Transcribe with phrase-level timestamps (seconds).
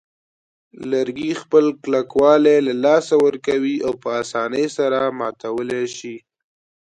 [0.91, 6.15] لرګي خپل کلکوالی له لاسه ورکوي او په آسانۍ سره ماتولای شي.